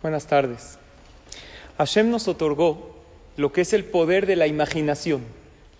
[0.00, 0.78] Buenas tardes.
[1.76, 2.94] Hashem nos otorgó
[3.36, 5.24] lo que es el poder de la imaginación.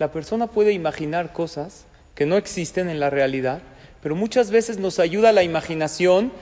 [0.01, 1.87] La persona puede imaginar cosas
[2.17, 3.63] que no existen en la realidad,
[4.03, 6.33] pero muchas veces nos ayuda la imaginación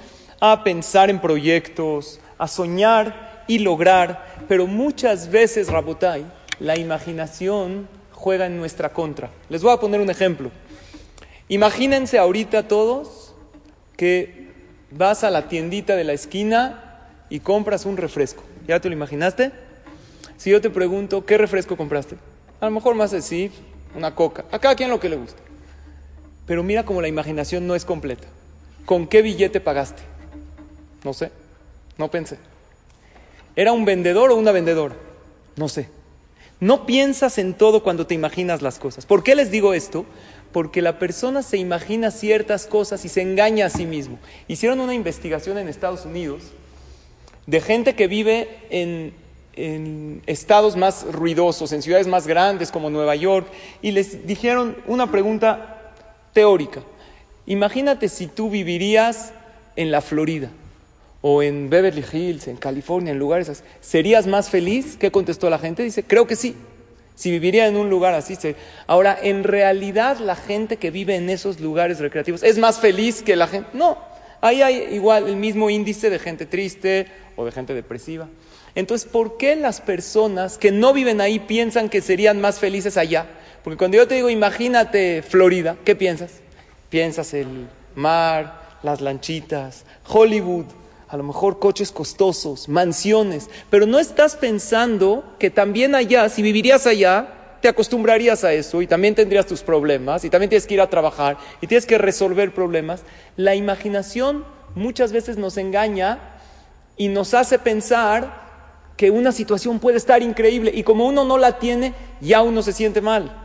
[0.41, 6.25] a pensar en proyectos, a soñar y lograr, pero muchas veces, Rabotai,
[6.59, 9.31] la imaginación juega en nuestra contra.
[9.51, 10.51] Les voy a poner un ejemplo.
[11.49, 13.35] Imagínense ahorita todos
[13.99, 14.47] que
[14.91, 16.86] vas a la tiendita de la esquina
[17.29, 18.43] y compras un refresco.
[18.67, 19.53] ¿Ya te lo imaginaste?
[20.37, 22.17] Si yo te pregunto, ¿qué refresco compraste?
[22.61, 23.51] A lo mejor más así,
[23.95, 24.45] una coca.
[24.51, 25.41] A cada quien lo que le guste.
[26.47, 28.29] Pero mira cómo la imaginación no es completa.
[28.85, 30.03] ¿Con qué billete pagaste?
[31.05, 31.31] No sé,
[31.99, 32.39] no pensé.
[33.57, 34.95] ¿Era un vendedor o una vendedora?
[35.57, 35.89] No sé.
[36.61, 39.07] No piensas en todo cuando te imaginas las cosas.
[39.07, 40.07] ¿Por qué les digo esto?
[40.53, 44.19] Porque la persona se imagina ciertas cosas y se engaña a sí mismo.
[44.49, 46.43] Hicieron una investigación en Estados Unidos
[47.47, 49.13] de gente que vive en,
[50.27, 53.47] estados más ruidosos, en ciudades más grandes como Nueva York,
[53.81, 55.93] y les dijeron una pregunta
[56.35, 56.83] teórica.
[57.47, 59.33] Imagínate si tú vivirías
[59.75, 60.51] en la Florida
[61.23, 63.63] o en Beverly Hills, en California, en lugares así.
[63.81, 64.99] ¿Serías más feliz?
[64.99, 65.83] ¿Qué contestó la gente?
[65.83, 66.55] Dice, creo que sí.
[67.15, 68.37] Si viviría en un lugar así.
[68.87, 73.37] Ahora, en realidad la gente que vive en esos lugares recreativos es más feliz que
[73.37, 73.71] la gente.
[73.73, 73.97] No,
[74.47, 78.29] ahí hay igual el mismo índice de gente triste o de gente depresiva.
[78.75, 83.27] Entonces, ¿por qué las personas que no viven ahí piensan que serían más felices allá?
[83.65, 86.41] Porque cuando yo te digo, imagínate Florida, ¿qué piensas?
[86.91, 90.67] Piensas el mar, las lanchitas, Hollywood,
[91.09, 96.87] a lo mejor coches costosos, mansiones, pero no estás pensando que también allá, si vivirías
[96.87, 97.36] allá,
[97.67, 100.89] te acostumbrarías a eso y también tendrías tus problemas y también tienes que ir a
[100.89, 103.03] trabajar y tienes que resolver problemas.
[103.37, 104.45] La imaginación
[104.77, 106.21] muchas veces nos engaña
[106.97, 111.59] y nos hace pensar que una situación puede estar increíble y como uno no la
[111.59, 113.37] tiene, ya uno se siente mal.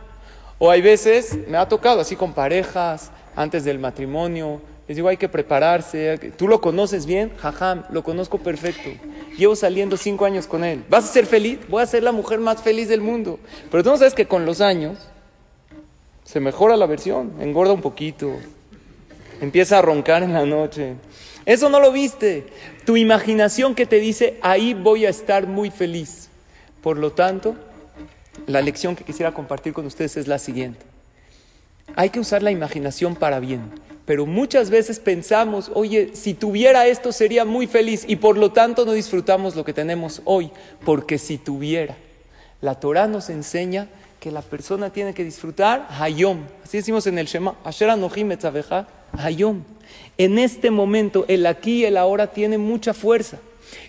[0.60, 5.16] O hay veces, me ha tocado así con parejas, antes del matrimonio, les digo, hay
[5.16, 6.16] que prepararse.
[6.36, 7.32] ¿Tú lo conoces bien?
[7.38, 8.90] Jajam, lo conozco perfecto.
[9.36, 10.84] Llevo saliendo cinco años con él.
[10.88, 11.58] ¿Vas a ser feliz?
[11.68, 13.38] Voy a ser la mujer más feliz del mundo.
[13.70, 14.98] Pero tú no sabes que con los años
[16.24, 18.36] se mejora la versión, engorda un poquito,
[19.40, 20.94] empieza a roncar en la noche.
[21.44, 22.46] Eso no lo viste.
[22.84, 26.28] Tu imaginación que te dice, ahí voy a estar muy feliz.
[26.82, 27.56] Por lo tanto,
[28.46, 30.84] la lección que quisiera compartir con ustedes es la siguiente.
[31.96, 33.60] Hay que usar la imaginación para bien.
[34.04, 38.84] Pero muchas veces pensamos, oye, si tuviera esto sería muy feliz y por lo tanto
[38.84, 40.50] no disfrutamos lo que tenemos hoy,
[40.84, 41.96] porque si tuviera.
[42.60, 46.44] La Torah nos enseña que la persona tiene que disfrutar Hayom.
[46.64, 49.62] Así decimos en el Shema, Asher Hayom.
[50.18, 53.38] En este momento, el aquí y el ahora tiene mucha fuerza.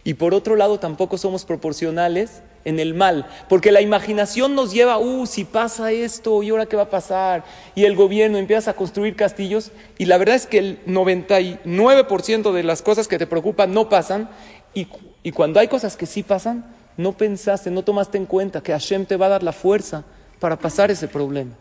[0.04, 4.98] Y por otro lado, tampoco somos proporcionales en el mal, porque la imaginación nos lleva,
[4.98, 7.44] uh, si pasa esto, ¿y ahora qué va a pasar?
[7.76, 12.64] Y el gobierno empieza a construir castillos, y la verdad es que el 99% de
[12.64, 14.30] las cosas que te preocupan no pasan,
[14.74, 14.88] y,
[15.24, 16.66] y cuando hay cosas que sí pasan,
[16.98, 20.04] no pensaste, no tomaste en cuenta que Hashem te va a dar la fuerza
[20.40, 21.52] para pasar ese problema.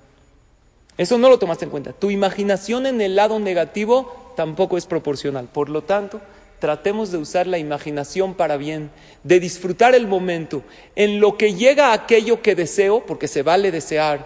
[0.98, 1.92] Eso no lo tomaste en cuenta.
[1.92, 5.48] Tu imaginación en el lado negativo tampoco es proporcional.
[5.52, 6.20] Por lo tanto,
[6.62, 8.92] tratemos de usar la imaginación para bien,
[9.24, 10.62] de disfrutar el momento,
[10.94, 14.24] en lo que llega aquello que deseo, porque se vale desear,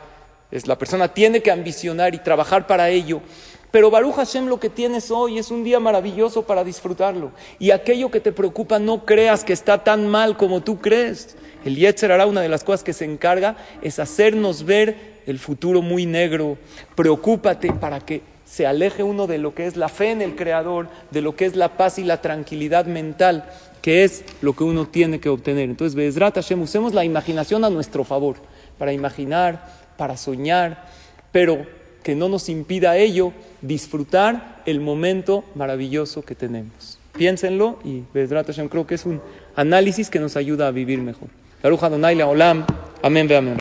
[0.51, 3.23] es, la persona tiene que ambicionar y trabajar para ello,
[3.71, 7.33] pero Baruch Hashem lo que tienes hoy es un día maravilloso para disfrutarlo.
[7.59, 11.37] Y aquello que te preocupa no creas que está tan mal como tú crees.
[11.65, 15.81] El Yetzer hará una de las cosas que se encarga es hacernos ver el futuro
[15.81, 16.59] muy negro.
[16.95, 20.89] Preocúpate para que se aleje uno de lo que es la fe en el Creador,
[21.11, 23.45] de lo que es la paz y la tranquilidad mental,
[23.83, 25.69] que es lo que uno tiene que obtener.
[25.69, 28.37] Entonces, Bezrat Hashem, usemos la imaginación a nuestro favor,
[28.79, 30.87] para imaginar, para soñar,
[31.33, 31.67] pero
[32.03, 36.99] que no nos impida ello disfrutar el momento maravilloso que tenemos.
[37.13, 39.21] Piénsenlo y Bezrat Hashem creo que es un
[39.57, 41.29] análisis que nos ayuda a vivir mejor.
[41.63, 42.65] Olam,
[43.03, 43.55] amén, amén.